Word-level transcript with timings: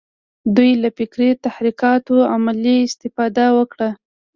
دوی 0.55 0.71
له 0.83 0.89
فکري 0.97 1.29
تحرکاتو 1.45 2.15
عملي 2.33 2.77
استفاده 2.87 3.45
وکړه. 3.57 3.89